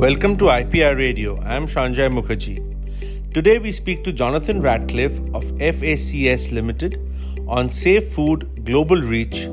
Welcome 0.00 0.36
to 0.40 0.44
IPR 0.44 0.94
Radio. 0.98 1.40
I'm 1.40 1.66
Shanjay 1.66 2.10
Mukherjee. 2.14 3.32
Today 3.32 3.58
we 3.58 3.72
speak 3.72 4.04
to 4.04 4.12
Jonathan 4.12 4.60
Ratcliffe 4.60 5.18
of 5.32 5.46
FACS 5.58 6.52
Limited 6.52 7.00
on 7.48 7.70
Safe 7.70 8.12
Food 8.12 8.66
Global 8.66 9.00
Reach, 9.00 9.44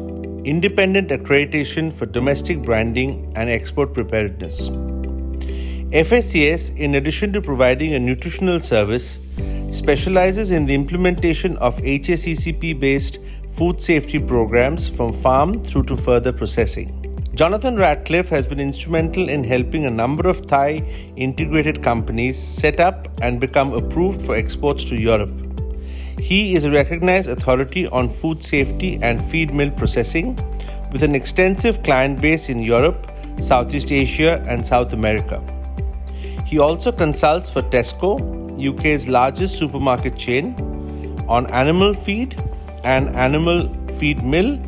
independent 0.44 1.12
accreditation 1.12 1.94
for 1.94 2.06
domestic 2.06 2.62
branding 2.62 3.32
and 3.38 3.50
export 3.50 3.94
preparedness. 3.94 4.68
FACS, 5.94 6.75
in 6.75 6.96
addition 6.96 7.31
to 7.31 7.41
providing 7.41 7.94
a 7.94 7.99
nutritional 7.99 8.60
service, 8.60 9.19
specializes 9.71 10.51
in 10.51 10.65
the 10.65 10.75
implementation 10.75 11.55
of 11.60 11.78
HACCP 11.78 12.78
based 12.81 13.19
food 13.55 13.81
safety 13.81 14.19
programs 14.19 14.89
from 14.89 15.13
farm 15.13 15.63
through 15.63 15.83
to 15.83 15.96
further 15.96 16.34
processing. 16.34 17.02
Jonathan 17.36 17.76
Ratcliffe 17.77 18.30
has 18.30 18.45
been 18.45 18.59
instrumental 18.59 19.27
in 19.27 19.44
helping 19.44 19.88
a 19.88 19.90
number 19.90 20.30
of 20.30 20.45
Thai 20.45 20.84
integrated 21.16 21.81
companies 21.81 22.38
set 22.38 22.80
up 22.80 23.07
and 23.23 23.40
become 23.40 23.73
approved 23.73 24.21
for 24.21 24.35
exports 24.35 24.85
to 24.85 24.95
Europe. 24.95 25.34
He 26.20 26.54
is 26.54 26.63
a 26.63 26.70
recognized 26.70 27.27
authority 27.27 27.88
on 27.88 28.07
food 28.07 28.43
safety 28.43 28.99
and 29.02 29.26
feed 29.31 29.52
mill 29.52 29.71
processing 29.71 30.35
with 30.91 31.02
an 31.02 31.16
extensive 31.16 31.81
client 31.81 32.21
base 32.21 32.49
in 32.49 32.59
Europe, 32.59 33.12
Southeast 33.40 33.91
Asia, 33.91 34.45
and 34.48 34.63
South 34.63 34.93
America. 34.93 35.41
He 36.45 36.59
also 36.59 36.91
consults 36.91 37.49
for 37.49 37.63
Tesco, 37.63 38.20
UK's 38.63 39.09
largest 39.09 39.57
supermarket 39.57 40.15
chain, 40.15 40.54
on 41.27 41.48
animal 41.48 41.95
feed 41.95 42.40
and 42.84 43.09
animal 43.15 43.73
feed 43.93 44.23
mill 44.23 44.59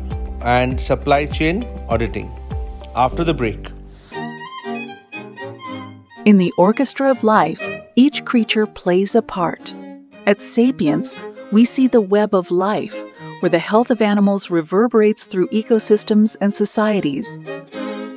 and 0.42 0.80
supply 0.80 1.26
chain 1.26 1.64
auditing 1.88 2.35
after 2.96 3.22
the 3.22 3.34
break. 3.34 3.70
In 6.24 6.38
the 6.38 6.52
orchestra 6.58 7.10
of 7.10 7.22
life, 7.22 7.62
each 7.94 8.24
creature 8.24 8.66
plays 8.66 9.14
a 9.14 9.22
part. 9.22 9.72
At 10.26 10.42
Sapience, 10.42 11.16
we 11.52 11.64
see 11.64 11.86
the 11.86 12.00
web 12.00 12.34
of 12.34 12.50
life, 12.50 12.96
where 13.40 13.50
the 13.50 13.60
health 13.60 13.90
of 13.90 14.02
animals 14.02 14.50
reverberates 14.50 15.24
through 15.24 15.48
ecosystems 15.48 16.34
and 16.40 16.54
societies. 16.54 17.28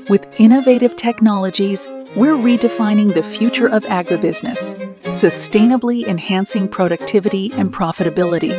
With 0.09 0.27
innovative 0.39 0.95
technologies, 0.95 1.85
we're 2.15 2.33
redefining 2.33 3.13
the 3.13 3.21
future 3.21 3.67
of 3.67 3.83
agribusiness, 3.83 4.73
sustainably 5.03 6.07
enhancing 6.07 6.67
productivity 6.67 7.51
and 7.53 7.71
profitability. 7.71 8.55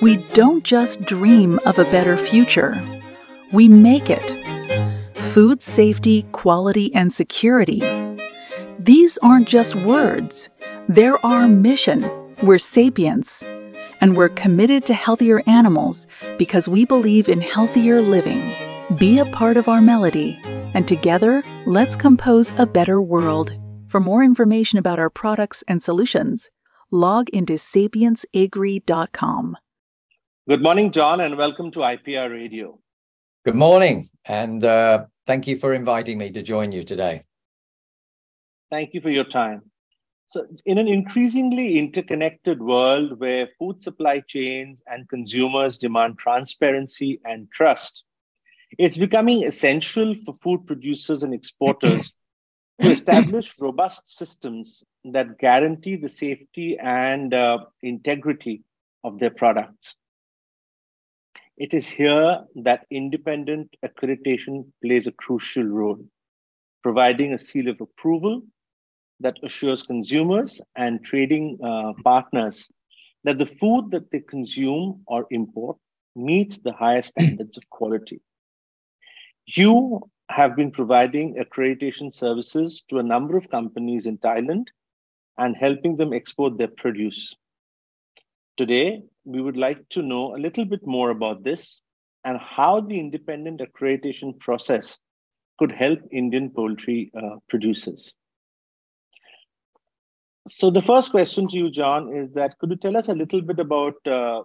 We 0.00 0.18
don't 0.34 0.62
just 0.62 1.00
dream 1.02 1.58
of 1.66 1.78
a 1.80 1.84
better 1.84 2.16
future, 2.16 2.80
we 3.52 3.68
make 3.68 4.10
it 4.10 4.43
food 5.34 5.60
safety, 5.60 6.24
quality, 6.30 6.94
and 6.94 7.12
security. 7.12 7.82
These 8.78 9.18
aren't 9.18 9.48
just 9.48 9.74
words, 9.74 10.48
they're 10.88 11.18
our 11.26 11.48
mission. 11.48 12.08
We're 12.44 12.58
sapience, 12.58 13.42
and 14.00 14.16
we're 14.16 14.28
committed 14.28 14.86
to 14.86 14.94
healthier 14.94 15.42
animals 15.48 16.06
because 16.38 16.68
we 16.68 16.84
believe 16.84 17.28
in 17.28 17.40
healthier 17.40 18.00
living. 18.00 18.54
Be 18.96 19.18
a 19.18 19.24
part 19.24 19.56
of 19.56 19.66
our 19.66 19.80
melody, 19.80 20.38
and 20.72 20.86
together, 20.86 21.42
let's 21.66 21.96
compose 21.96 22.52
a 22.56 22.66
better 22.66 23.02
world. 23.02 23.52
For 23.88 23.98
more 23.98 24.22
information 24.22 24.78
about 24.78 25.00
our 25.00 25.10
products 25.10 25.64
and 25.66 25.82
solutions, 25.82 26.48
log 26.92 27.28
into 27.30 27.54
sapienceagri.com. 27.54 29.56
Good 30.48 30.62
morning, 30.62 30.92
John, 30.92 31.20
and 31.20 31.36
welcome 31.36 31.72
to 31.72 31.80
IPR 31.80 32.30
Radio. 32.30 32.78
Good 33.44 33.56
morning, 33.56 34.08
and 34.26 34.64
uh, 34.64 35.06
Thank 35.26 35.46
you 35.46 35.56
for 35.56 35.72
inviting 35.72 36.18
me 36.18 36.30
to 36.30 36.42
join 36.42 36.72
you 36.72 36.82
today. 36.82 37.22
Thank 38.70 38.92
you 38.92 39.00
for 39.00 39.10
your 39.10 39.24
time. 39.24 39.62
So, 40.26 40.46
in 40.66 40.78
an 40.78 40.88
increasingly 40.88 41.78
interconnected 41.78 42.60
world 42.60 43.20
where 43.20 43.48
food 43.58 43.82
supply 43.82 44.20
chains 44.20 44.82
and 44.86 45.08
consumers 45.08 45.78
demand 45.78 46.18
transparency 46.18 47.20
and 47.24 47.50
trust, 47.52 48.04
it's 48.78 48.96
becoming 48.96 49.44
essential 49.44 50.14
for 50.24 50.34
food 50.42 50.66
producers 50.66 51.22
and 51.22 51.32
exporters 51.32 52.16
to 52.82 52.90
establish 52.90 53.54
robust 53.58 54.16
systems 54.16 54.82
that 55.04 55.38
guarantee 55.38 55.96
the 55.96 56.08
safety 56.08 56.76
and 56.82 57.32
uh, 57.32 57.58
integrity 57.82 58.62
of 59.04 59.18
their 59.18 59.30
products. 59.30 59.94
It 61.56 61.72
is 61.72 61.86
here 61.86 62.40
that 62.56 62.86
independent 62.90 63.76
accreditation 63.84 64.64
plays 64.82 65.06
a 65.06 65.12
crucial 65.12 65.64
role, 65.64 66.04
providing 66.82 67.32
a 67.32 67.38
seal 67.38 67.68
of 67.68 67.80
approval 67.80 68.42
that 69.20 69.38
assures 69.44 69.84
consumers 69.84 70.60
and 70.76 71.04
trading 71.04 71.58
uh, 71.64 71.92
partners 72.02 72.68
that 73.22 73.38
the 73.38 73.46
food 73.46 73.90
that 73.92 74.10
they 74.10 74.20
consume 74.20 75.02
or 75.06 75.26
import 75.30 75.76
meets 76.16 76.58
the 76.58 76.72
highest 76.72 77.12
standards 77.18 77.56
of 77.56 77.68
quality. 77.70 78.20
You 79.46 80.00
have 80.30 80.56
been 80.56 80.70
providing 80.70 81.36
accreditation 81.36 82.12
services 82.12 82.82
to 82.88 82.98
a 82.98 83.02
number 83.02 83.36
of 83.36 83.50
companies 83.50 84.06
in 84.06 84.18
Thailand 84.18 84.64
and 85.38 85.56
helping 85.56 85.96
them 85.96 86.12
export 86.12 86.58
their 86.58 86.68
produce. 86.68 87.34
Today, 88.56 89.02
we 89.24 89.40
would 89.40 89.56
like 89.56 89.88
to 89.90 90.02
know 90.02 90.34
a 90.34 90.38
little 90.38 90.64
bit 90.64 90.86
more 90.86 91.10
about 91.10 91.44
this 91.44 91.80
and 92.24 92.38
how 92.38 92.80
the 92.80 92.98
independent 92.98 93.60
accreditation 93.60 94.38
process 94.38 94.98
could 95.58 95.72
help 95.72 96.00
Indian 96.10 96.50
poultry 96.50 97.12
uh, 97.16 97.36
producers. 97.48 98.12
So 100.48 100.70
the 100.70 100.82
first 100.82 101.10
question 101.10 101.48
to 101.48 101.56
you, 101.56 101.70
John, 101.70 102.14
is 102.14 102.32
that 102.34 102.58
could 102.58 102.70
you 102.70 102.76
tell 102.76 102.96
us 102.96 103.08
a 103.08 103.14
little 103.14 103.40
bit 103.40 103.58
about 103.58 103.94
uh, 104.06 104.42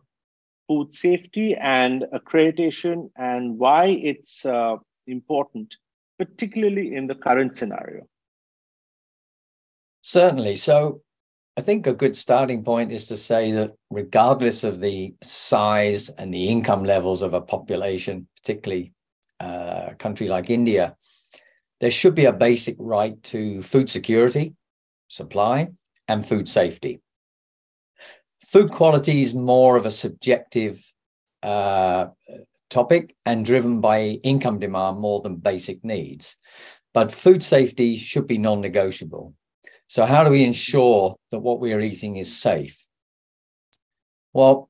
food 0.68 0.94
safety 0.94 1.56
and 1.56 2.06
accreditation 2.14 3.10
and 3.18 3.58
why 3.58 3.88
it's 3.88 4.46
uh, 4.46 4.78
important, 5.08 5.76
particularly 6.18 6.96
in 6.96 7.08
the 7.08 7.16
current 7.16 7.58
scenario? 7.58 8.08
Certainly. 10.02 10.56
So 10.56 11.02
I 11.58 11.62
think 11.62 11.88
a 11.88 11.94
good 11.94 12.16
starting 12.16 12.64
point 12.64 12.92
is 12.92 13.08
to 13.08 13.18
say 13.18 13.52
that 13.52 13.74
regardless 13.90 14.64
of 14.64 14.80
the 14.80 15.14
size 15.22 16.10
and 16.10 16.34
the 16.34 16.48
income 16.48 16.84
levels 16.84 17.22
of 17.22 17.34
a 17.34 17.42
population, 17.42 18.28
particularly 18.38 18.94
uh, 19.40 19.88
a 19.90 19.96
country 19.96 20.28
like 20.28 20.50
India, 20.50 20.96
there 21.82 21.92
should 21.92 22.16
be 22.16 22.26
a 22.26 22.34
basic 22.34 22.76
right 22.80 23.22
to 23.24 23.62
food 23.62 23.90
security, 23.90 24.56
supply, 25.08 25.70
and 26.08 26.26
food 26.26 26.48
safety. 26.48 27.02
Food 28.48 28.72
quality 28.72 29.22
is 29.22 29.34
more 29.34 29.78
of 29.78 29.86
a 29.86 29.92
subjective 29.92 30.82
uh, 31.44 32.08
topic 32.70 33.16
and 33.26 33.46
driven 33.46 33.82
by 33.82 34.20
income 34.24 34.60
demand 34.60 35.00
more 35.00 35.22
than 35.22 35.36
basic 35.36 35.84
needs. 35.84 36.36
But 36.94 37.12
food 37.12 37.44
safety 37.44 37.98
should 37.98 38.28
be 38.28 38.38
non 38.38 38.62
negotiable. 38.62 39.36
So, 39.90 40.06
how 40.06 40.24
do 40.24 40.30
we 40.30 40.44
ensure 40.44 41.16
that 41.32 41.40
what 41.40 41.60
we 41.60 41.74
are 41.74 41.82
eating 41.82 42.18
is 42.18 42.40
safe? 42.40 42.86
Well, 44.34 44.70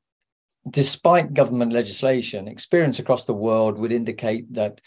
despite 0.70 1.34
government 1.34 1.74
legislation, 1.74 2.48
experience 2.48 3.00
across 3.00 3.26
the 3.26 3.34
world 3.34 3.78
would 3.78 3.92
indicate 3.92 4.54
that 4.54 4.80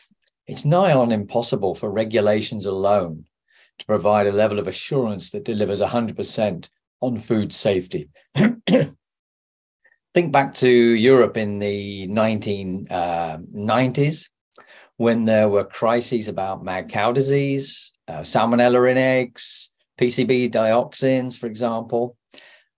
it's 0.47 0.65
nigh 0.65 0.95
on 0.95 1.13
impossible 1.13 1.75
for 1.75 1.91
regulations 1.91 2.65
alone 2.65 3.27
to 3.79 3.85
provide 3.85 4.27
a 4.27 4.33
level 4.33 4.59
of 4.59 4.69
assurance 4.69 5.33
that 5.33 5.45
delivers 5.45 5.83
100% 5.83 6.69
on 7.03 7.19
food 7.19 7.53
safety. 7.53 8.09
Think 10.15 10.33
back 10.33 10.55
to 10.55 10.71
Europe 10.71 11.37
in 11.37 11.59
the 11.59 12.09
1990s 12.09 14.25
uh, 14.25 14.29
when 14.97 15.27
there 15.27 15.51
were 15.51 15.65
crises 15.65 16.29
about 16.29 16.65
mad 16.65 16.89
cow 16.89 17.13
disease, 17.13 17.93
uh, 18.09 18.21
salmonella 18.21 18.91
in 18.91 18.97
eggs, 18.97 19.72
PCB 20.03 20.51
dioxins, 20.51 21.39
for 21.39 21.47
example. 21.47 22.17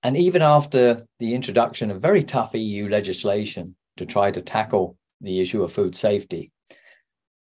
And 0.03 0.15
even 0.15 0.43
after 0.43 1.07
the 1.19 1.35
introduction 1.35 1.91
of 1.91 2.03
very 2.03 2.23
tough 2.23 2.55
EU 2.55 2.89
legislation 2.89 3.75
to 3.97 4.05
try 4.05 4.31
to 4.31 4.43
tackle 4.43 4.99
the 5.23 5.41
issue 5.41 5.63
of 5.63 5.73
food 5.73 5.97
safety, 5.97 6.53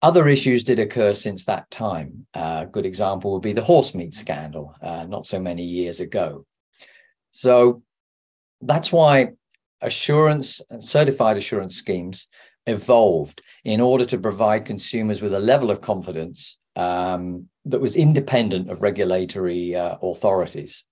other 0.04 0.28
issues 0.28 0.64
did 0.64 0.78
occur 0.78 1.16
since 1.16 1.46
that 1.46 1.70
time. 1.72 2.28
Uh, 2.36 2.66
a 2.68 2.70
good 2.70 2.86
example 2.86 3.34
would 3.34 3.42
be 3.42 3.54
the 3.54 3.64
horse 3.64 3.96
meat 3.96 4.14
scandal, 4.14 4.76
uh, 4.84 5.06
not 5.06 5.26
so 5.26 5.40
many 5.40 5.64
years 5.64 6.00
ago. 6.00 6.46
So 7.32 7.82
that's 8.62 8.92
why 8.92 9.32
assurance 9.82 10.62
and 10.70 10.84
certified 10.84 11.38
assurance 11.38 11.76
schemes 11.76 12.28
evolved 12.68 13.42
in 13.64 13.82
order 13.82 14.06
to 14.06 14.20
provide 14.20 14.66
consumers 14.66 15.24
with 15.24 15.34
a 15.34 15.40
level 15.40 15.72
of 15.72 15.82
confidence 15.82 16.60
um, 16.76 17.50
that 17.66 17.82
was 17.82 17.96
independent 17.96 18.70
of 18.70 18.82
regulatory 18.82 19.76
uh, 19.76 19.98
authorities. 20.02 20.84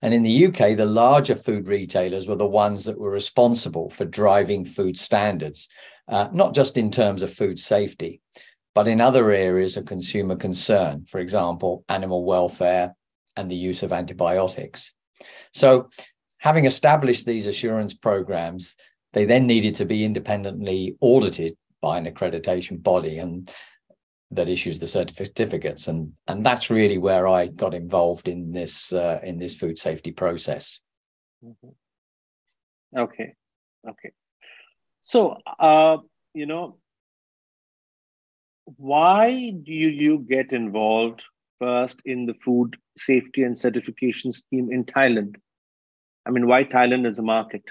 And 0.00 0.14
in 0.14 0.22
the 0.22 0.46
UK, 0.46 0.76
the 0.76 0.86
larger 0.86 1.34
food 1.34 1.66
retailers 1.66 2.28
were 2.28 2.36
the 2.36 2.46
ones 2.46 2.84
that 2.84 2.98
were 2.98 3.10
responsible 3.10 3.90
for 3.90 4.04
driving 4.04 4.64
food 4.64 4.96
standards, 4.96 5.68
uh, 6.06 6.28
not 6.32 6.54
just 6.54 6.78
in 6.78 6.90
terms 6.90 7.22
of 7.22 7.32
food 7.32 7.58
safety, 7.58 8.20
but 8.74 8.86
in 8.86 9.00
other 9.00 9.32
areas 9.32 9.76
of 9.76 9.86
consumer 9.86 10.36
concern, 10.36 11.04
for 11.08 11.18
example, 11.18 11.84
animal 11.88 12.24
welfare 12.24 12.94
and 13.36 13.50
the 13.50 13.56
use 13.56 13.82
of 13.82 13.92
antibiotics. 13.92 14.92
So, 15.52 15.90
having 16.38 16.66
established 16.66 17.26
these 17.26 17.46
assurance 17.46 17.94
programs, 17.94 18.76
they 19.12 19.24
then 19.24 19.48
needed 19.48 19.74
to 19.76 19.84
be 19.84 20.04
independently 20.04 20.96
audited 21.00 21.56
by 21.80 21.98
an 21.98 22.06
accreditation 22.06 22.80
body 22.80 23.18
and 23.18 23.52
that 24.30 24.48
issues 24.48 24.78
the 24.78 24.86
certificates 24.86 25.88
and 25.88 26.12
and 26.26 26.44
that's 26.44 26.70
really 26.70 26.98
where 26.98 27.26
I 27.26 27.46
got 27.46 27.72
involved 27.72 28.28
in 28.28 28.52
this 28.52 28.92
uh, 28.92 29.20
in 29.22 29.38
this 29.38 29.56
food 29.56 29.78
safety 29.78 30.12
process. 30.12 30.80
Mm-hmm. 31.44 32.98
Okay, 32.98 33.34
okay. 33.88 34.12
So, 35.02 35.38
uh, 35.58 35.98
you 36.34 36.46
know, 36.46 36.78
why 38.76 39.50
do 39.50 39.72
you 39.72 40.18
get 40.18 40.52
involved 40.52 41.24
first 41.58 42.02
in 42.04 42.26
the 42.26 42.34
food 42.34 42.76
safety 42.96 43.42
and 43.42 43.58
certification 43.58 44.32
scheme 44.32 44.70
in 44.70 44.84
Thailand? 44.84 45.36
I 46.26 46.30
mean, 46.30 46.46
why 46.46 46.64
Thailand 46.64 47.06
as 47.06 47.18
a 47.18 47.22
market? 47.22 47.64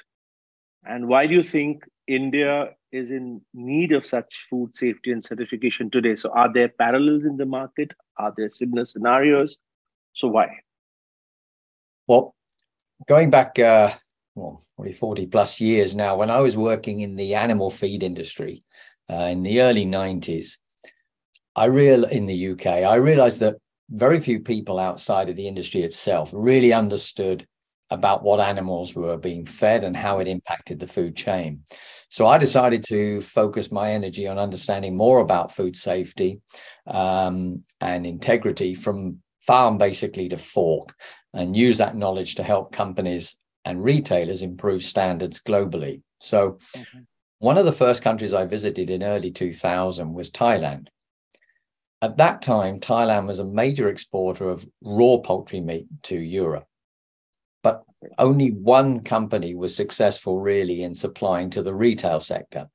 And 0.83 1.07
why 1.07 1.27
do 1.27 1.35
you 1.35 1.43
think 1.43 1.83
India 2.07 2.69
is 2.91 3.11
in 3.11 3.41
need 3.53 3.91
of 3.91 4.05
such 4.05 4.47
food 4.49 4.75
safety 4.75 5.11
and 5.11 5.23
certification 5.23 5.89
today? 5.89 6.15
So, 6.15 6.31
are 6.31 6.51
there 6.51 6.69
parallels 6.69 7.25
in 7.25 7.37
the 7.37 7.45
market? 7.45 7.91
Are 8.17 8.33
there 8.35 8.49
similar 8.49 8.85
scenarios? 8.85 9.57
So, 10.13 10.27
why? 10.29 10.59
Well, 12.07 12.35
going 13.07 13.29
back 13.29 13.59
uh, 13.59 13.91
well, 14.35 14.61
40, 14.77 14.93
40 14.93 15.27
plus 15.27 15.59
years 15.59 15.95
now, 15.95 16.15
when 16.15 16.29
I 16.29 16.39
was 16.39 16.55
working 16.55 17.01
in 17.01 17.15
the 17.15 17.35
animal 17.35 17.69
feed 17.69 18.03
industry 18.03 18.63
uh, 19.09 19.29
in 19.31 19.43
the 19.43 19.61
early 19.61 19.85
90s, 19.85 20.57
I 21.55 21.65
real 21.65 22.05
in 22.05 22.27
the 22.27 22.51
UK, 22.51 22.67
I 22.67 22.95
realized 22.95 23.39
that 23.39 23.55
very 23.89 24.19
few 24.19 24.39
people 24.39 24.79
outside 24.79 25.29
of 25.29 25.35
the 25.35 25.47
industry 25.47 25.81
itself 25.81 26.29
really 26.33 26.71
understood 26.71 27.47
about 27.89 28.23
what 28.23 28.39
animals 28.39 28.93
were 28.93 29.17
being 29.17 29.45
fed 29.45 29.83
and 29.83 29.95
how 29.95 30.19
it 30.19 30.27
impacted 30.27 30.79
the 30.79 30.87
food 30.87 31.15
chain. 31.15 31.61
So 32.09 32.27
I 32.27 32.37
decided 32.37 32.83
to 32.87 33.21
focus 33.21 33.71
my 33.71 33.91
energy 33.91 34.27
on 34.27 34.37
understanding 34.37 34.95
more 34.97 35.19
about 35.19 35.55
food 35.55 35.75
safety 35.75 36.41
um, 36.85 37.63
and 37.79 38.05
integrity 38.05 38.73
from 38.73 39.21
farm 39.41 39.77
basically 39.77 40.27
to 40.29 40.37
fork 40.37 40.93
and 41.33 41.55
use 41.55 41.77
that 41.77 41.95
knowledge 41.95 42.35
to 42.35 42.43
help 42.43 42.71
companies 42.71 43.37
and 43.63 43.83
retailers 43.83 44.41
improve 44.41 44.83
standards 44.83 45.41
globally. 45.41 46.01
So, 46.19 46.59
mm-hmm. 46.75 46.99
one 47.39 47.57
of 47.57 47.65
the 47.65 47.71
first 47.71 48.01
countries 48.01 48.33
I 48.33 48.45
visited 48.45 48.89
in 48.89 49.03
early 49.03 49.31
2000 49.31 50.13
was 50.13 50.31
Thailand. 50.31 50.87
At 52.01 52.17
that 52.17 52.41
time, 52.41 52.79
Thailand 52.79 53.27
was 53.27 53.39
a 53.39 53.45
major 53.45 53.89
exporter 53.89 54.49
of 54.49 54.65
raw 54.81 55.17
poultry 55.17 55.61
meat 55.61 55.87
to 56.03 56.15
Europe. 56.15 56.66
But 57.67 57.83
only 58.17 58.51
one 58.51 59.01
company 59.01 59.53
was 59.55 59.75
successful 59.75 60.39
really 60.39 60.83
in 60.83 60.93
supplying 60.93 61.49
to 61.49 61.61
the 61.61 61.73
retail 61.73 62.21
sector. 62.21 62.69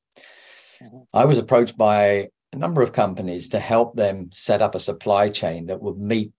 Mm-hmm. 0.82 0.98
I 1.14 1.24
was 1.24 1.38
approached 1.38 1.78
by 1.78 2.28
a 2.52 2.58
number 2.58 2.82
of 2.82 2.92
companies 2.92 3.48
to 3.50 3.58
help 3.58 3.96
them 3.96 4.28
set 4.32 4.60
up 4.60 4.74
a 4.74 4.86
supply 4.90 5.30
chain 5.30 5.66
that 5.66 5.80
would 5.80 5.98
meet 5.98 6.32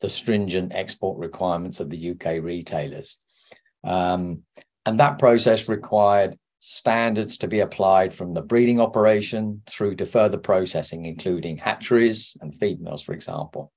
the 0.00 0.08
stringent 0.08 0.72
export 0.72 1.18
requirements 1.18 1.80
of 1.80 1.90
the 1.90 2.10
UK 2.12 2.40
retailers. 2.40 3.18
Um, 3.82 4.42
and 4.86 5.00
that 5.00 5.18
process 5.18 5.68
required 5.68 6.38
standards 6.60 7.38
to 7.38 7.48
be 7.48 7.60
applied 7.60 8.14
from 8.14 8.34
the 8.34 8.42
breeding 8.42 8.80
operation 8.80 9.62
through 9.66 9.94
to 9.96 10.06
further 10.06 10.38
processing, 10.38 11.06
including 11.06 11.58
hatcheries 11.58 12.36
and 12.40 12.54
feed 12.54 12.80
mills, 12.80 13.02
for 13.02 13.14
example. 13.14 13.72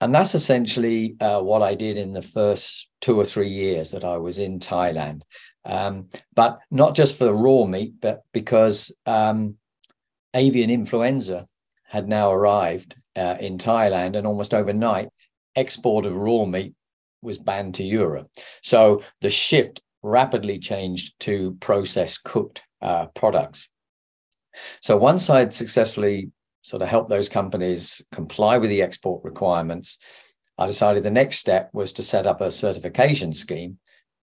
And 0.00 0.14
that's 0.14 0.34
essentially 0.34 1.16
uh, 1.20 1.40
what 1.40 1.62
I 1.62 1.74
did 1.74 1.96
in 1.96 2.12
the 2.12 2.22
first 2.22 2.88
two 3.00 3.18
or 3.18 3.24
three 3.24 3.48
years 3.48 3.90
that 3.92 4.04
I 4.04 4.16
was 4.16 4.38
in 4.38 4.58
Thailand. 4.58 5.22
Um, 5.64 6.08
but 6.34 6.58
not 6.70 6.94
just 6.94 7.18
for 7.18 7.32
raw 7.32 7.64
meat, 7.64 7.94
but 8.00 8.22
because 8.32 8.92
um, 9.06 9.56
avian 10.34 10.70
influenza 10.70 11.46
had 11.84 12.08
now 12.08 12.32
arrived 12.32 12.96
uh, 13.16 13.36
in 13.40 13.56
Thailand, 13.56 14.16
and 14.16 14.26
almost 14.26 14.52
overnight, 14.52 15.08
export 15.54 16.04
of 16.04 16.16
raw 16.16 16.44
meat 16.44 16.74
was 17.22 17.38
banned 17.38 17.74
to 17.76 17.84
Europe. 17.84 18.28
So 18.62 19.02
the 19.20 19.30
shift 19.30 19.80
rapidly 20.02 20.58
changed 20.58 21.14
to 21.20 21.56
processed 21.60 22.24
cooked 22.24 22.62
uh, 22.82 23.06
products. 23.14 23.68
So 24.80 24.96
once 24.96 25.30
I'd 25.30 25.54
successfully 25.54 26.30
sort 26.64 26.80
of 26.80 26.88
help 26.88 27.08
those 27.08 27.28
companies 27.28 28.02
comply 28.10 28.56
with 28.56 28.70
the 28.70 28.80
export 28.80 29.22
requirements, 29.22 29.98
I 30.56 30.66
decided 30.66 31.02
the 31.02 31.10
next 31.10 31.38
step 31.38 31.68
was 31.74 31.92
to 31.92 32.02
set 32.02 32.26
up 32.26 32.40
a 32.40 32.50
certification 32.50 33.34
scheme 33.34 33.78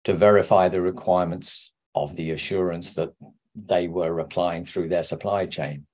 to 0.06 0.14
verify 0.14 0.70
the 0.70 0.82
requirements 0.82 1.74
of 1.96 2.16
the 2.16 2.32
assurance 2.32 2.94
that 2.94 3.12
they 3.56 3.90
were 3.90 4.20
applying 4.20 4.64
through 4.64 4.88
their 4.88 5.04
supply 5.04 5.48
chain. 5.48 5.86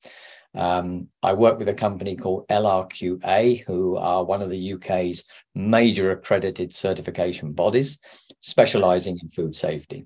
Um, 0.54 1.08
I 1.24 1.34
work 1.34 1.58
with 1.58 1.68
a 1.68 1.74
company 1.74 2.16
called 2.16 2.48
LRQA, 2.48 3.66
who 3.66 3.98
are 3.98 4.24
one 4.24 4.44
of 4.44 4.52
the 4.52 4.74
UK's 4.74 5.26
major 5.56 6.12
accredited 6.12 6.72
certification 6.72 7.54
bodies, 7.54 7.98
specializing 8.40 9.18
in 9.20 9.30
food 9.30 9.56
safety. 9.56 10.06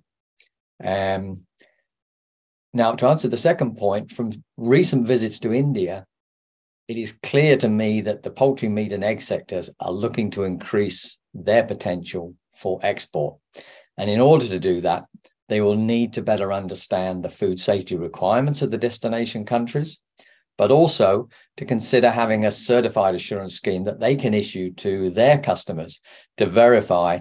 Um, 0.81 1.45
now, 2.73 2.93
to 2.93 3.07
answer 3.07 3.27
the 3.27 3.35
second 3.35 3.75
point, 3.75 4.09
from 4.09 4.31
recent 4.55 5.05
visits 5.05 5.39
to 5.39 5.51
India, 5.51 6.05
it 6.89 6.97
is 6.97 7.19
clear 7.23 7.55
to 7.57 7.69
me 7.69 8.01
that 8.01 8.23
the 8.23 8.31
poultry, 8.31 8.67
meat, 8.67 8.91
and 8.91 9.03
egg 9.03 9.21
sectors 9.21 9.69
are 9.79 9.91
looking 9.91 10.31
to 10.31 10.43
increase 10.43 11.19
their 11.35 11.63
potential 11.63 12.33
for 12.55 12.79
export. 12.81 13.37
And 13.97 14.09
in 14.09 14.19
order 14.19 14.47
to 14.47 14.59
do 14.59 14.81
that, 14.81 15.05
they 15.49 15.61
will 15.61 15.75
need 15.75 16.13
to 16.13 16.23
better 16.23 16.51
understand 16.51 17.23
the 17.23 17.29
food 17.29 17.59
safety 17.59 17.95
requirements 17.95 18.61
of 18.61 18.71
the 18.71 18.77
destination 18.77 19.45
countries 19.45 19.99
but 20.59 20.71
also 20.71 21.29
to 21.55 21.63
consider 21.63 22.11
having 22.11 22.43
a 22.43 22.51
certified 22.51 23.15
assurance 23.15 23.55
scheme 23.55 23.85
that 23.85 24.01
they 24.01 24.13
can 24.13 24.33
issue 24.33 24.69
to 24.73 25.09
their 25.11 25.39
customers 25.39 26.01
to 26.35 26.45
verify 26.45 27.17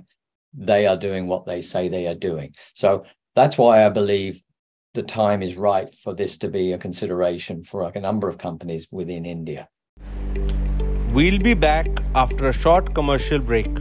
they 0.52 0.88
are 0.88 0.96
doing 0.96 1.28
what 1.28 1.46
they 1.46 1.60
say 1.60 1.86
they 1.86 2.08
are 2.08 2.16
doing. 2.16 2.52
So 2.74 3.04
that's 3.36 3.56
why 3.56 3.86
I 3.86 3.90
believe 3.90 4.42
the 4.94 5.02
time 5.02 5.42
is 5.42 5.56
right 5.56 5.94
for 5.94 6.14
this 6.14 6.38
to 6.38 6.48
be 6.48 6.72
a 6.72 6.78
consideration 6.78 7.64
for 7.64 7.90
a 7.94 8.00
number 8.00 8.28
of 8.28 8.38
companies 8.38 8.88
within 8.90 9.24
India. 9.24 9.68
We'll 11.12 11.38
be 11.38 11.54
back 11.54 11.86
after 12.14 12.48
a 12.48 12.52
short 12.52 12.94
commercial 12.94 13.38
break. 13.38 13.74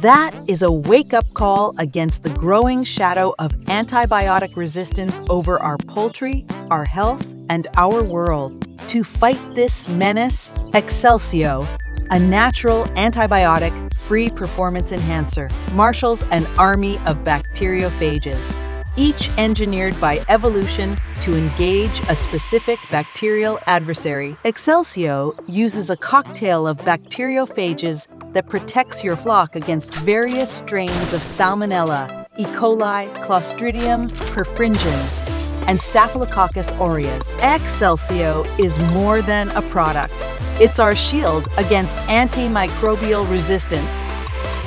That 0.00 0.32
is 0.48 0.62
a 0.62 0.70
wake 0.70 1.14
up 1.14 1.24
call 1.34 1.72
against 1.78 2.24
the 2.24 2.30
growing 2.30 2.84
shadow 2.84 3.34
of 3.38 3.52
antibiotic 3.66 4.56
resistance 4.56 5.20
over 5.30 5.58
our 5.62 5.78
poultry, 5.78 6.44
our 6.70 6.84
health, 6.84 7.24
and 7.48 7.68
our 7.76 8.02
world. 8.02 8.66
To 8.88 9.02
fight 9.04 9.40
this 9.54 9.88
menace, 9.88 10.50
Excelsio, 10.72 11.66
a 12.10 12.18
natural 12.18 12.84
antibiotic 12.96 13.94
free 13.96 14.28
performance 14.28 14.92
enhancer, 14.92 15.48
marshals 15.72 16.22
an 16.24 16.46
army 16.58 16.98
of 17.06 17.24
bacteriophages, 17.54 18.54
each 18.96 19.30
engineered 19.38 19.98
by 20.00 20.24
evolution 20.28 20.96
to 21.20 21.36
engage 21.36 22.00
a 22.08 22.14
specific 22.14 22.78
bacterial 22.90 23.58
adversary. 23.66 24.36
Excelsio 24.44 25.38
uses 25.48 25.90
a 25.90 25.96
cocktail 25.96 26.66
of 26.66 26.78
bacteriophages 26.78 28.08
that 28.32 28.48
protects 28.48 29.02
your 29.02 29.16
flock 29.16 29.56
against 29.56 29.94
various 29.94 30.50
strains 30.50 31.12
of 31.12 31.22
Salmonella, 31.22 32.26
E. 32.38 32.44
coli, 32.44 33.12
Clostridium 33.24 34.08
perfringens, 34.32 35.22
and 35.68 35.80
Staphylococcus 35.80 36.72
aureus. 36.72 37.36
Excelsio 37.38 38.44
is 38.58 38.78
more 38.92 39.22
than 39.22 39.48
a 39.50 39.62
product. 39.62 40.12
It's 40.60 40.78
our 40.78 40.94
shield 40.94 41.48
against 41.58 41.96
antimicrobial 42.08 43.28
resistance. 43.30 44.02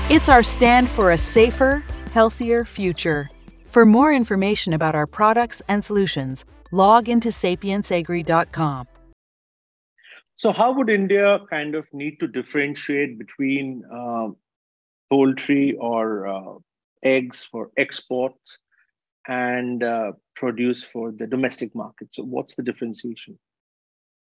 It's 0.09 0.29
our 0.29 0.43
stand 0.43 0.89
for 0.89 1.11
a 1.11 1.17
safer, 1.17 1.83
healthier 2.17 2.65
future. 2.65 3.29
For 3.69 3.85
more 3.85 4.11
information 4.11 4.73
about 4.73 4.95
our 4.95 5.05
products 5.05 5.61
and 5.67 5.85
solutions, 5.85 6.45
log 6.71 7.09
into 7.09 7.29
sapienceagri.com. 7.29 8.87
So, 10.33 10.51
how 10.51 10.69
would 10.75 10.89
India 10.89 11.39
kind 11.49 11.75
of 11.75 11.85
need 11.93 12.19
to 12.21 12.27
differentiate 12.27 13.19
between 13.19 13.83
uh, 13.99 14.29
poultry 15.11 15.75
or 15.79 16.27
uh, 16.27 16.55
eggs 17.03 17.47
for 17.51 17.69
exports 17.77 18.57
and 19.27 19.83
uh, 19.83 20.11
produce 20.35 20.83
for 20.83 21.11
the 21.11 21.27
domestic 21.27 21.75
market? 21.75 22.07
So, 22.15 22.23
what's 22.23 22.55
the 22.55 22.63
differentiation? 22.63 23.37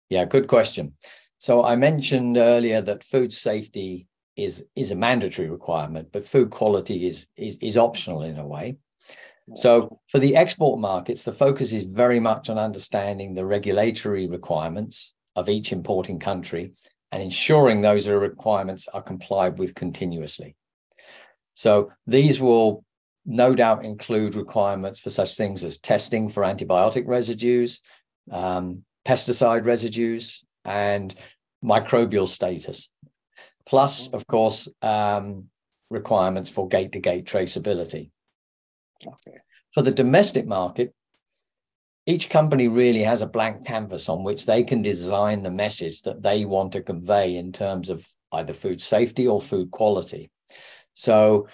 Yeah, 0.10 0.26
good 0.26 0.48
question. 0.48 0.94
So, 1.38 1.64
I 1.64 1.76
mentioned 1.76 2.38
earlier 2.38 2.82
that 2.82 3.04
food 3.04 3.32
safety 3.32 4.08
is 4.36 4.66
is 4.76 4.92
a 4.92 4.96
mandatory 4.96 5.50
requirement, 5.50 6.10
but 6.12 6.28
food 6.28 6.50
quality 6.50 7.08
is 7.08 7.26
is, 7.38 7.58
is 7.58 7.78
optional 7.78 8.24
in 8.24 8.38
a 8.38 8.48
way. 8.48 8.78
So 9.54 10.00
for 10.08 10.18
the 10.18 10.36
export 10.36 10.80
markets, 10.80 11.24
the 11.24 11.32
focus 11.32 11.72
is 11.72 11.84
very 11.84 12.20
much 12.20 12.50
on 12.50 12.58
understanding 12.58 13.34
the 13.34 13.46
regulatory 13.46 14.28
requirements 14.28 15.14
of 15.36 15.50
each 15.50 15.72
importing 15.72 16.18
country 16.18 16.72
and 17.12 17.22
ensuring 17.22 17.82
those 17.82 18.08
requirements 18.08 18.88
are 18.88 19.04
complied 19.04 19.60
with 19.60 19.76
continuously. 19.76 20.56
So 21.54 21.92
these 22.08 22.40
will 22.40 22.84
no 23.26 23.56
doubt 23.56 23.86
include 23.86 24.36
requirements 24.36 25.00
for 25.00 25.10
such 25.10 25.36
things 25.36 25.64
as 25.64 25.78
testing 25.78 26.28
for 26.28 26.44
antibiotic 26.44 27.08
residues, 27.08 27.82
um, 28.32 28.84
pesticide 29.06 29.66
residues, 29.66 30.44
and 30.64 31.14
microbial 31.64 32.28
status. 32.28 32.90
Plus, 33.66 34.08
of 34.10 34.28
course, 34.28 34.68
um, 34.82 35.46
requirements 35.90 36.50
for 36.50 36.68
gate 36.68 36.92
to 36.94 37.00
gate 37.00 37.26
traceability. 37.26 38.12
Okay. 39.06 39.38
For 39.74 39.82
the 39.82 39.92
domestic 39.92 40.48
market, 40.48 40.94
each 42.06 42.30
company 42.30 42.68
really 42.68 43.04
has 43.04 43.22
a 43.22 43.28
blank 43.28 43.66
canvas 43.66 44.10
on 44.10 44.24
which 44.24 44.46
they 44.46 44.64
can 44.64 44.82
design 44.82 45.42
the 45.42 45.52
message 45.52 46.04
that 46.04 46.22
they 46.22 46.46
want 46.46 46.72
to 46.74 46.82
convey 46.82 47.36
in 47.36 47.52
terms 47.52 47.90
of 47.90 48.08
either 48.32 48.54
food 48.54 48.80
safety 48.80 49.28
or 49.28 49.42
food 49.42 49.72
quality. 49.72 50.30
So 50.94 51.48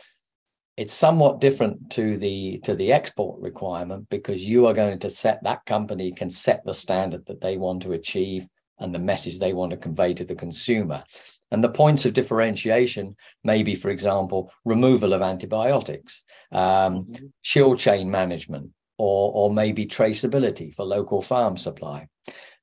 it's 0.78 0.94
somewhat 0.94 1.42
different 1.42 1.92
to 1.92 2.18
the 2.18 2.60
to 2.60 2.76
the 2.76 2.92
export 2.92 3.40
requirement 3.42 4.10
because 4.10 4.44
you 4.44 4.68
are 4.68 4.74
going 4.74 5.00
to 5.00 5.10
set 5.10 5.44
that 5.44 5.66
company 5.66 6.12
can 6.12 6.30
set 6.30 6.66
the 6.66 6.74
standard 6.74 7.26
that 7.28 7.42
they 7.42 7.58
want 7.58 7.82
to 7.84 7.94
achieve 7.94 8.48
and 8.80 8.94
the 8.94 9.00
message 9.00 9.40
they 9.40 9.54
want 9.54 9.72
to 9.72 9.78
convey 9.78 10.14
to 10.14 10.26
the 10.26 10.36
consumer. 10.36 11.04
And 11.52 11.64
the 11.64 11.70
points 11.70 12.06
of 12.06 12.14
differentiation 12.14 13.16
may 13.44 13.62
be, 13.62 13.76
for 13.76 13.90
example, 13.90 14.52
removal 14.64 15.14
of 15.14 15.22
antibiotics, 15.22 16.24
um, 16.52 17.04
mm-hmm. 17.04 17.26
chill 17.44 17.76
chain 17.76 18.10
management, 18.10 18.72
or, 18.98 19.32
or 19.34 19.54
maybe 19.54 19.86
traceability 19.86 20.74
for 20.74 20.86
local 20.86 21.22
farm 21.22 21.58
supply. 21.58 22.08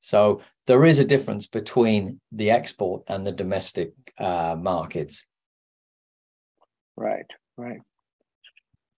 So 0.00 0.40
there 0.66 0.84
is 0.84 1.00
a 1.00 1.04
difference 1.04 1.46
between 1.46 2.20
the 2.32 2.50
export 2.50 3.02
and 3.08 3.26
the 3.26 3.32
domestic 3.32 3.92
uh, 4.18 4.56
markets. 4.58 5.24
Right, 6.96 7.26
right. 7.56 7.80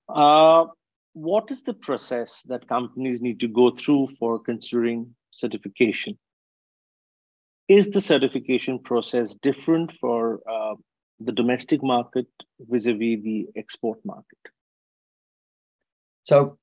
Uh, 0.09 0.66
what 1.12 1.50
is 1.50 1.62
the 1.62 1.75
process 1.75 2.42
that 2.47 2.68
companies 2.68 3.20
need 3.20 3.40
to 3.40 3.49
go 3.49 3.70
through 3.70 4.09
for 4.18 4.38
considering 4.38 5.14
certification? 5.30 6.18
Is 7.70 7.90
the 7.90 8.00
certification 8.00 8.80
process 8.80 9.36
different 9.36 9.92
for 9.92 10.40
uh, 10.50 10.74
the 11.20 11.30
domestic 11.30 11.82
market 11.84 12.26
vis-a-vis 12.58 13.22
the 13.22 13.46
export 13.54 13.98
market? 14.04 14.38
So 16.24 16.58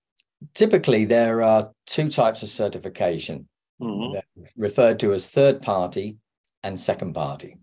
typically 0.53 1.05
there 1.05 1.41
are 1.41 1.71
two 1.85 2.09
types 2.09 2.43
of 2.43 2.49
certification 2.49 3.47
mm-hmm. 3.81 4.19
referred 4.57 4.99
to 4.99 5.13
as 5.13 5.27
third 5.27 5.61
party 5.61 6.17
and 6.63 6.77
second 6.77 7.13
party. 7.13 7.57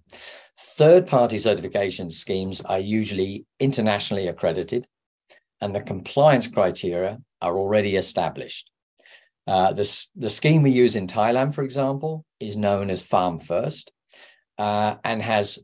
Third 0.59 1.07
party 1.07 1.39
certification 1.39 2.09
schemes 2.09 2.63
are 2.63 2.79
usually 2.79 3.45
internationally 3.61 4.29
accredited 4.29 4.87
and 5.61 5.75
the 5.75 5.83
compliance 5.83 6.47
criteria 6.47 7.19
are 7.43 7.59
already 7.59 7.97
established. 7.97 8.71
Uh, 9.47 9.73
the, 9.73 10.07
the 10.17 10.31
scheme 10.31 10.63
we 10.63 10.71
use 10.71 10.97
in 10.97 11.07
Thailand, 11.07 11.55
for 11.55 11.63
example, 11.63 12.25
is 12.41 12.57
known 12.57 12.91
as 12.91 13.03
Farm 13.03 13.39
First 13.39 13.93
uh, 14.59 14.97
and 15.05 15.21
has 15.21 15.59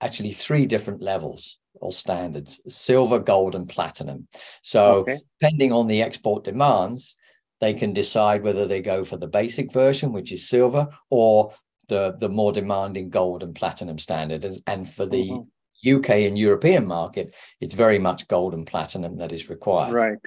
actually 0.00 0.32
three 0.32 0.66
different 0.66 1.00
levels 1.00 1.58
or 1.74 1.92
standards 1.92 2.60
silver, 2.68 3.18
gold, 3.18 3.54
and 3.54 3.68
platinum. 3.68 4.28
So, 4.62 4.96
okay. 4.96 5.18
depending 5.40 5.72
on 5.72 5.86
the 5.86 6.02
export 6.02 6.44
demands, 6.44 7.16
they 7.60 7.74
can 7.74 7.92
decide 7.92 8.42
whether 8.42 8.66
they 8.66 8.82
go 8.82 9.04
for 9.04 9.16
the 9.16 9.26
basic 9.26 9.72
version, 9.72 10.12
which 10.12 10.32
is 10.32 10.48
silver, 10.48 10.88
or 11.10 11.52
the, 11.88 12.16
the 12.18 12.28
more 12.28 12.52
demanding 12.52 13.08
gold 13.08 13.42
and 13.42 13.54
platinum 13.54 13.98
standard. 13.98 14.44
And 14.66 14.88
for 14.88 15.06
the 15.06 15.30
mm-hmm. 15.30 15.96
UK 15.96 16.10
and 16.10 16.38
European 16.38 16.86
market, 16.86 17.34
it's 17.60 17.74
very 17.74 17.98
much 17.98 18.28
gold 18.28 18.54
and 18.54 18.66
platinum 18.66 19.16
that 19.18 19.32
is 19.32 19.48
required. 19.48 19.92
Right. 19.92 20.18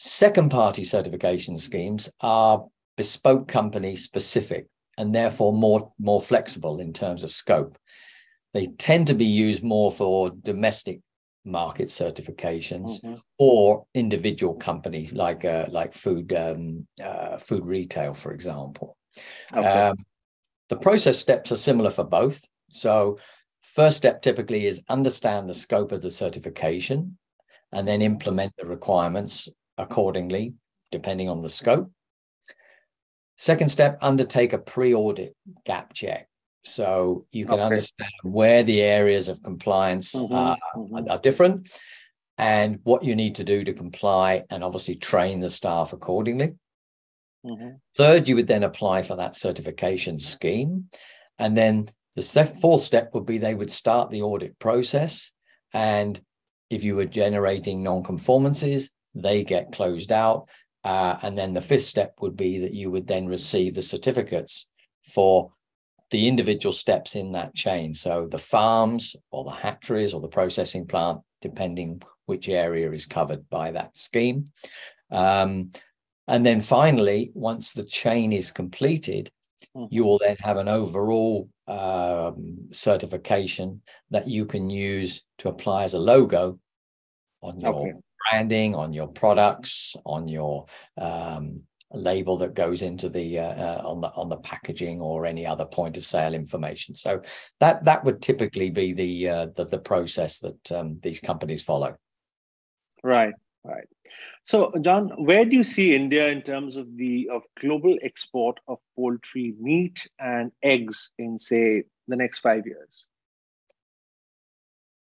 Second 0.00 0.52
party 0.52 0.84
certification 0.84 1.58
schemes 1.58 2.08
are 2.20 2.64
bespoke 2.96 3.48
company 3.48 3.96
specific 3.96 4.68
and 4.96 5.12
therefore 5.12 5.52
more, 5.52 5.92
more 5.98 6.20
flexible 6.20 6.78
in 6.78 6.92
terms 6.92 7.24
of 7.24 7.32
scope. 7.32 7.76
They 8.54 8.66
tend 8.66 9.08
to 9.08 9.14
be 9.14 9.24
used 9.24 9.64
more 9.64 9.90
for 9.90 10.30
domestic 10.30 11.00
market 11.44 11.88
certifications 11.88 13.02
mm-hmm. 13.02 13.14
or 13.38 13.86
individual 13.92 14.54
company 14.54 15.08
like 15.10 15.44
uh, 15.44 15.66
like 15.68 15.94
food 15.94 16.32
um, 16.32 16.86
uh, 17.02 17.38
food 17.38 17.66
retail, 17.66 18.14
for 18.14 18.30
example. 18.30 18.96
Okay. 19.52 19.66
Um, 19.66 19.96
the 20.68 20.76
process 20.76 21.18
steps 21.18 21.50
are 21.50 21.56
similar 21.56 21.90
for 21.90 22.04
both. 22.04 22.44
So, 22.70 23.18
first 23.62 23.96
step 23.96 24.22
typically 24.22 24.64
is 24.64 24.80
understand 24.88 25.50
the 25.50 25.56
scope 25.56 25.90
of 25.90 26.02
the 26.02 26.12
certification 26.12 27.18
and 27.72 27.88
then 27.88 28.00
implement 28.00 28.52
the 28.56 28.64
requirements 28.64 29.48
accordingly, 29.78 30.54
depending 30.90 31.28
on 31.28 31.42
the 31.42 31.48
scope. 31.48 31.90
Second 33.36 33.70
step, 33.70 33.98
undertake 34.02 34.52
a 34.52 34.58
pre-audit 34.58 35.34
gap 35.64 35.92
check. 35.94 36.28
So 36.64 37.26
you 37.30 37.46
can 37.46 37.54
okay. 37.54 37.62
understand 37.62 38.10
where 38.22 38.62
the 38.62 38.82
areas 38.82 39.28
of 39.28 39.42
compliance 39.42 40.14
mm-hmm, 40.14 40.34
are, 40.34 40.58
mm-hmm. 40.76 41.10
are 41.10 41.18
different 41.18 41.70
and 42.36 42.78
what 42.82 43.04
you 43.04 43.16
need 43.16 43.36
to 43.36 43.44
do 43.44 43.64
to 43.64 43.72
comply 43.72 44.44
and 44.50 44.62
obviously 44.62 44.96
train 44.96 45.40
the 45.40 45.50
staff 45.50 45.92
accordingly. 45.92 46.54
Mm-hmm. 47.44 47.76
Third, 47.96 48.28
you 48.28 48.36
would 48.36 48.46
then 48.46 48.64
apply 48.64 49.02
for 49.02 49.16
that 49.16 49.36
certification 49.36 50.18
scheme. 50.18 50.88
And 51.38 51.56
then 51.56 51.88
the 52.16 52.22
fourth 52.60 52.82
step 52.82 53.10
would 53.14 53.26
be 53.26 53.38
they 53.38 53.54
would 53.54 53.70
start 53.70 54.10
the 54.10 54.22
audit 54.22 54.58
process. 54.58 55.32
And 55.72 56.20
if 56.70 56.84
you 56.84 56.96
were 56.96 57.06
generating 57.06 57.82
non-conformances, 57.82 58.90
they 59.22 59.44
get 59.44 59.72
closed 59.72 60.12
out. 60.12 60.48
Uh, 60.84 61.18
and 61.22 61.36
then 61.36 61.52
the 61.52 61.60
fifth 61.60 61.82
step 61.82 62.14
would 62.20 62.36
be 62.36 62.58
that 62.60 62.72
you 62.72 62.90
would 62.90 63.06
then 63.06 63.26
receive 63.26 63.74
the 63.74 63.82
certificates 63.82 64.68
for 65.04 65.52
the 66.10 66.26
individual 66.26 66.72
steps 66.72 67.14
in 67.14 67.32
that 67.32 67.54
chain. 67.54 67.92
So 67.92 68.26
the 68.30 68.38
farms 68.38 69.14
or 69.30 69.44
the 69.44 69.50
hatcheries 69.50 70.14
or 70.14 70.20
the 70.20 70.28
processing 70.28 70.86
plant, 70.86 71.20
depending 71.40 72.00
which 72.26 72.48
area 72.48 72.90
is 72.92 73.06
covered 73.06 73.48
by 73.50 73.72
that 73.72 73.96
scheme. 73.96 74.50
Um, 75.10 75.72
and 76.26 76.44
then 76.44 76.60
finally, 76.60 77.32
once 77.34 77.72
the 77.72 77.84
chain 77.84 78.32
is 78.32 78.50
completed, 78.50 79.30
mm-hmm. 79.76 79.86
you 79.90 80.04
will 80.04 80.18
then 80.18 80.36
have 80.40 80.56
an 80.56 80.68
overall 80.68 81.48
um, 81.66 82.68
certification 82.70 83.82
that 84.10 84.28
you 84.28 84.46
can 84.46 84.70
use 84.70 85.22
to 85.38 85.48
apply 85.48 85.84
as 85.84 85.94
a 85.94 85.98
logo 85.98 86.58
on 87.42 87.60
your 87.60 87.74
okay 87.74 87.92
branding, 88.30 88.74
on 88.74 88.92
your 88.92 89.08
products, 89.08 89.96
on 90.04 90.28
your 90.28 90.66
um, 90.96 91.62
label 91.92 92.36
that 92.38 92.54
goes 92.54 92.82
into 92.82 93.08
the 93.08 93.38
uh, 93.38 93.42
uh, 93.42 93.82
on 93.84 94.00
the 94.00 94.08
on 94.08 94.28
the 94.28 94.36
packaging 94.36 95.00
or 95.00 95.26
any 95.26 95.46
other 95.46 95.64
point 95.64 95.96
of 95.96 96.04
sale 96.04 96.34
information. 96.34 96.94
So 96.94 97.22
that 97.60 97.84
that 97.84 98.04
would 98.04 98.22
typically 98.22 98.70
be 98.70 98.92
the 98.92 99.28
uh, 99.28 99.46
the, 99.56 99.66
the 99.66 99.78
process 99.78 100.40
that 100.40 100.72
um, 100.72 100.98
these 101.02 101.20
companies 101.20 101.62
follow. 101.62 101.96
Right, 103.02 103.34
right. 103.64 103.86
So, 104.44 104.72
John, 104.80 105.10
where 105.24 105.44
do 105.44 105.56
you 105.56 105.62
see 105.62 105.94
India 105.94 106.28
in 106.28 106.42
terms 106.42 106.76
of 106.76 106.96
the 106.96 107.28
of 107.30 107.42
global 107.58 107.96
export 108.02 108.58
of 108.66 108.78
poultry 108.96 109.54
meat 109.60 110.08
and 110.18 110.52
eggs 110.62 111.12
in, 111.18 111.38
say, 111.38 111.84
the 112.08 112.16
next 112.16 112.40
five 112.40 112.66
years? 112.66 113.07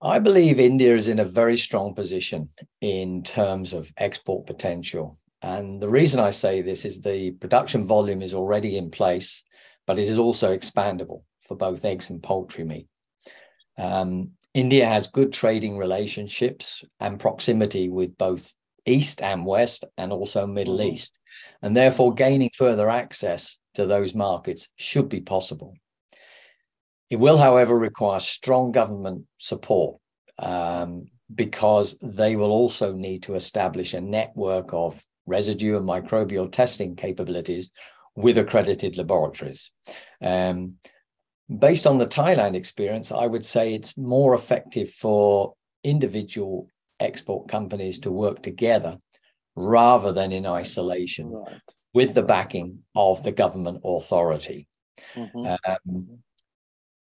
I 0.03 0.19
believe 0.19 0.59
India 0.59 0.97
is 0.97 1.07
in 1.07 1.21
a 1.21 1.25
very 1.25 1.57
strong 1.57 1.95
position 1.95 2.49
in 2.81 3.23
terms 3.23 3.73
of 3.73 3.93
export 3.97 4.47
potential. 4.47 5.17
And 5.43 5.81
the 5.81 5.89
reason 5.89 6.19
I 6.19 6.31
say 6.31 6.61
this 6.61 6.85
is 6.85 7.01
the 7.01 7.31
production 7.33 7.85
volume 7.85 8.21
is 8.21 8.35
already 8.35 8.77
in 8.77 8.91
place, 8.91 9.45
but 9.87 10.01
it 10.01 10.09
is 10.09 10.19
also 10.19 10.57
expandable 10.57 11.23
for 11.43 11.57
both 11.57 11.85
eggs 11.85 12.11
and 12.11 12.23
poultry 12.23 12.65
meat. 12.65 12.89
Um, 13.79 14.33
India 14.55 14.87
has 14.87 15.07
good 15.07 15.33
trading 15.33 15.79
relationships 15.79 16.85
and 16.99 17.21
proximity 17.21 17.89
with 17.89 18.19
both 18.19 18.53
East 18.85 19.23
and 19.23 19.47
West, 19.47 19.85
and 19.97 20.13
also 20.13 20.47
Middle 20.47 20.79
mm-hmm. 20.79 20.95
East. 20.95 21.19
And 21.63 21.77
therefore, 21.77 22.15
gaining 22.15 22.51
further 22.55 22.91
access 22.91 23.59
to 23.75 23.87
those 23.87 24.15
markets 24.15 24.67
should 24.77 25.09
be 25.09 25.21
possible. 25.21 25.75
It 27.13 27.21
will, 27.21 27.37
however, 27.37 27.79
require 27.79 28.21
strong 28.21 28.73
government 28.73 29.27
support 29.37 30.01
um, 30.39 31.09
because 31.35 31.95
they 32.01 32.37
will 32.37 32.51
also 32.51 32.95
need 32.95 33.25
to 33.25 33.35
establish 33.35 33.93
a 33.93 34.01
network 34.01 34.73
of 34.73 35.05
residue 35.27 35.77
and 35.77 35.87
microbial 35.87 36.51
testing 36.51 36.97
capabilities 36.97 37.69
with 38.17 38.39
accredited 38.39 38.97
laboratories. 38.97 39.71
Um, 40.23 40.77
based 41.55 41.87
on 41.87 41.99
the 41.99 42.07
Thailand 42.07 42.55
experience, 42.55 43.13
I 43.13 43.27
would 43.27 43.45
say 43.45 43.75
it's 43.75 43.95
more 43.99 44.35
effective 44.35 44.89
for 44.89 45.53
individual 45.85 46.69
export 46.99 47.47
companies 47.47 47.99
to 47.99 48.11
work 48.11 48.43
together 48.43 48.97
rather 49.55 50.15
than 50.15 50.33
in 50.33 50.47
isolation 50.47 51.31
Right. 51.31 51.61
with 51.93 52.15
the 52.15 52.23
backing 52.23 52.85
of 52.95 53.23
the 53.23 53.33
government 53.33 53.83
authority. 53.85 54.67
Mhm. 55.15 55.59
Um, 55.69 56.23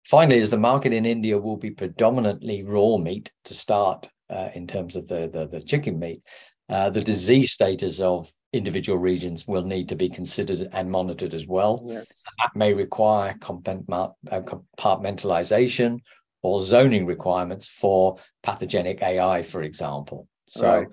finally, 0.05 0.41
as 0.41 0.51
the 0.51 0.59
market 0.59 0.93
in 0.93 1.07
India 1.07 1.39
will 1.39 1.57
be 1.57 1.71
predominantly 1.71 2.63
raw 2.63 2.97
meat 2.97 3.33
to 3.45 3.55
start 3.55 4.09
uh, 4.29 4.51
in 4.55 4.67
terms 4.67 4.97
of 4.97 5.07
the, 5.09 5.29
the, 5.33 5.47
the 5.47 5.61
chicken 5.61 5.99
meat, 5.99 6.23
uh, 6.69 6.89
the 6.91 7.03
disease 7.03 7.53
status 7.53 8.01
of 8.01 8.31
individual 8.53 8.99
regions 8.99 9.47
will 9.47 9.65
need 9.65 9.89
to 9.89 9.97
be 9.97 10.09
considered 10.09 10.69
and 10.73 10.91
monitored 10.91 11.35
as 11.35 11.47
well. 11.47 11.85
Yes. 11.89 12.25
That 12.39 12.55
may 12.55 12.73
require 12.75 13.31
uh, 13.33 14.41
compartmentalization 14.79 15.99
or 16.43 16.63
zoning 16.63 17.07
requirements 17.07 17.69
for 17.69 18.17
pathogenic 18.43 19.03
AI, 19.03 19.43
for 19.43 19.63
example. 19.63 20.29
So 20.47 20.69
Right. 20.81 20.89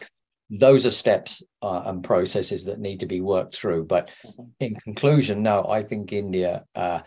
those 0.49 0.85
are 0.85 0.91
steps 0.91 1.43
uh, 1.61 1.83
and 1.85 2.03
processes 2.03 2.65
that 2.65 2.79
need 2.79 2.99
to 3.01 3.05
be 3.05 3.21
worked 3.21 3.55
through. 3.55 3.85
But 3.85 4.11
Mhm. 4.25 4.51
in 4.59 4.75
conclusion, 4.75 5.43
no, 5.43 5.65
I 5.67 5.83
think 5.83 6.11
India 6.11 6.65
uh, 6.75 7.01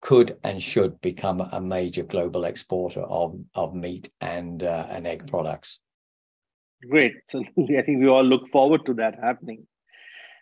could 0.00 0.38
and 0.44 0.62
should 0.62 1.00
become 1.00 1.40
a 1.40 1.60
major 1.60 2.02
global 2.02 2.44
exporter 2.44 3.02
of, 3.02 3.38
of 3.54 3.74
meat 3.74 4.10
and 4.20 4.62
uh, 4.62 4.86
and 4.88 5.06
egg 5.06 5.26
products. 5.26 5.80
Great. 6.88 7.14
So 7.30 7.40
I 7.40 7.82
think 7.82 8.00
we 8.00 8.08
all 8.08 8.24
look 8.24 8.48
forward 8.50 8.86
to 8.86 8.94
that 8.94 9.16
happening. 9.20 9.66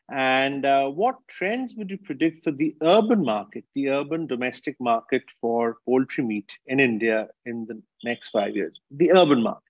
And 0.08 0.64
uh, 0.64 0.86
what 0.88 1.16
trends 1.26 1.74
would 1.74 1.90
you 1.90 1.98
predict 1.98 2.44
for 2.44 2.52
the 2.52 2.76
urban 2.80 3.24
market, 3.24 3.64
the 3.74 3.88
urban 3.88 4.26
domestic 4.28 4.76
market 4.78 5.24
for 5.40 5.78
poultry 5.84 6.22
meat 6.22 6.52
in 6.66 6.78
India 6.78 7.28
in 7.44 7.66
the 7.66 7.82
next 8.04 8.28
five 8.28 8.54
years? 8.54 8.78
The 8.92 9.10
urban 9.12 9.42
market. 9.42 9.62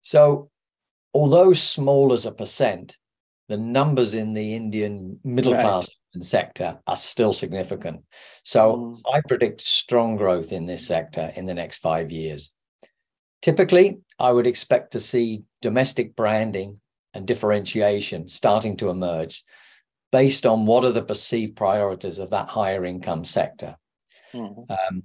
So, 0.00 0.50
although 1.14 1.52
small 1.52 2.12
as 2.12 2.26
a 2.26 2.32
percent, 2.32 2.96
the 3.50 3.58
numbers 3.58 4.14
in 4.14 4.32
the 4.32 4.54
Indian 4.54 5.18
middle 5.24 5.52
Right. 5.54 5.62
class 5.62 5.88
sector 6.20 6.78
are 6.86 6.96
still 6.96 7.32
significant. 7.32 8.04
So, 8.44 8.76
Mm. 8.76 9.00
I 9.12 9.20
predict 9.26 9.60
strong 9.60 10.16
growth 10.16 10.52
in 10.52 10.66
this 10.66 10.86
sector 10.86 11.32
in 11.34 11.46
the 11.46 11.54
next 11.54 11.78
five 11.78 12.12
years. 12.12 12.52
Typically, 13.42 13.98
I 14.20 14.30
would 14.30 14.46
expect 14.46 14.92
to 14.92 15.00
see 15.00 15.42
domestic 15.62 16.14
branding 16.14 16.80
and 17.12 17.26
differentiation 17.26 18.28
starting 18.28 18.76
to 18.76 18.88
emerge 18.88 19.44
based 20.12 20.46
on 20.46 20.64
what 20.64 20.84
are 20.84 20.92
the 20.92 21.02
perceived 21.02 21.56
priorities 21.56 22.20
of 22.20 22.30
that 22.30 22.48
higher 22.48 22.84
income 22.84 23.24
sector. 23.24 23.76
Mhm. 24.32 24.70
Um, 24.70 25.02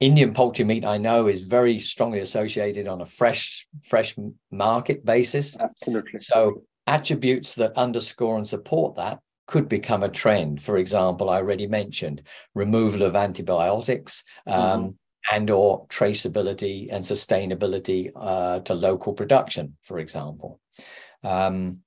Indian 0.00 0.32
poultry 0.32 0.64
meat, 0.64 0.86
I 0.86 0.96
know, 0.96 1.26
is 1.26 1.42
very 1.42 1.78
strongly 1.78 2.20
associated 2.20 2.88
on 2.88 3.02
a 3.02 3.06
fresh, 3.06 3.68
fresh 3.82 4.16
market 4.50 5.04
basis. 5.04 5.56
Absolutely. 5.58 6.20
So 6.22 6.64
attributes 6.86 7.54
that 7.56 7.76
underscore 7.76 8.36
and 8.36 8.46
support 8.46 8.96
that 8.96 9.20
could 9.46 9.68
become 9.68 10.02
a 10.02 10.08
trend. 10.08 10.62
For 10.62 10.78
example, 10.78 11.28
I 11.28 11.36
already 11.36 11.66
mentioned 11.66 12.22
removal 12.54 13.02
of 13.02 13.16
antibiotics 13.16 14.24
um, 14.46 14.96
and 15.30 15.50
or 15.50 15.86
traceability 15.88 16.88
and 16.90 17.02
sustainability 17.04 18.10
uh, 18.16 18.60
to 18.60 18.74
local 18.74 19.12
production, 19.12 19.76
for 19.82 19.98
example. 19.98 20.60
Um, 21.22 21.80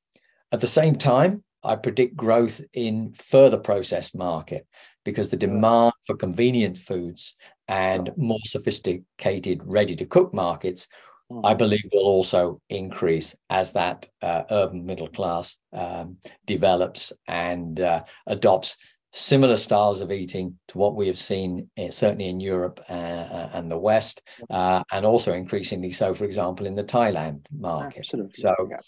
at 0.52 0.62
the 0.62 0.68
same 0.68 0.96
time, 0.96 1.44
I 1.64 1.76
predict 1.76 2.16
growth 2.16 2.62
in 2.74 3.14
further 3.14 3.58
processed 3.58 4.16
market 4.16 4.68
because 5.04 5.30
the 5.30 5.38
demand 5.38 5.94
for 6.06 6.16
convenient 6.16 6.78
foods 6.78 7.36
and 7.68 8.12
more 8.16 8.40
sophisticated 8.46 9.62
ready 9.64 9.96
to 9.96 10.06
cook 10.06 10.34
markets 10.34 10.88
I 11.30 11.54
Mhm. 11.54 11.58
believe 11.58 11.90
will 11.92 12.06
also 12.06 12.62
increase 12.70 13.36
as 13.50 13.74
that 13.74 14.08
uh, 14.22 14.44
urban 14.50 14.86
middle 14.86 15.10
class 15.10 15.58
um, 15.74 16.18
develops 16.46 17.12
and 17.28 17.80
uh, 17.80 18.04
adopts 18.28 18.78
similar 19.12 19.58
styles 19.58 20.00
of 20.00 20.12
eating 20.12 20.58
to 20.70 20.78
what 20.78 20.96
we 20.96 21.08
have 21.08 21.18
seen 21.18 21.70
uh, 21.78 21.90
certainly 21.90 22.28
in 22.30 22.40
Europe 22.40 22.80
uh, 22.90 23.50
and 23.54 23.70
the 23.70 23.78
West, 23.78 24.22
uh, 24.50 24.84
and 24.92 25.06
also 25.06 25.34
increasingly 25.34 25.92
so, 25.92 26.14
for 26.14 26.24
example, 26.26 26.66
in 26.66 26.76
the 26.76 26.84
Thailand 26.84 27.46
market. 27.52 28.00
Absolutely. 28.00 28.34
So 28.34 28.54
Yeah. 28.70 28.80